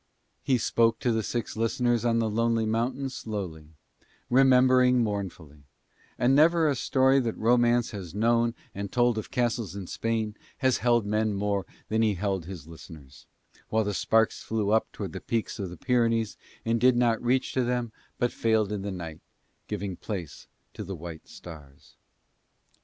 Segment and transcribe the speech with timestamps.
[0.41, 3.67] He spoke to the six listeners on the lonely mountain, slowly,
[4.31, 5.61] remembering mournfully;
[6.17, 10.77] and never a story that Romance has known and told of castles in Spain has
[10.79, 13.27] held men more than he held his listeners,
[13.69, 17.51] while the sparks flew up toward the peaks of the Pyrenees and did not reach
[17.53, 19.19] to them but failed in the night,
[19.67, 21.93] giving place to the white stars.